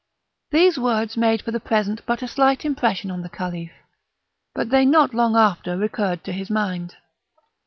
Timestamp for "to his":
6.23-6.49